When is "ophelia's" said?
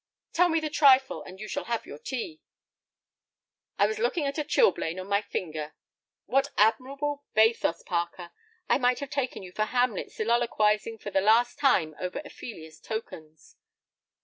12.25-12.79